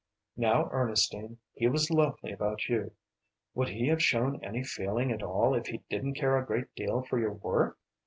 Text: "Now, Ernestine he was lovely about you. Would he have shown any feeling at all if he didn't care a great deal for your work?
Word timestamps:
"Now, 0.35 0.67
Ernestine 0.71 1.37
he 1.53 1.67
was 1.67 1.91
lovely 1.91 2.31
about 2.31 2.67
you. 2.67 2.93
Would 3.53 3.67
he 3.69 3.85
have 3.89 4.01
shown 4.01 4.43
any 4.43 4.63
feeling 4.63 5.11
at 5.11 5.21
all 5.21 5.53
if 5.53 5.67
he 5.67 5.83
didn't 5.91 6.15
care 6.15 6.39
a 6.39 6.43
great 6.43 6.73
deal 6.73 7.03
for 7.03 7.19
your 7.19 7.33
work? 7.33 7.77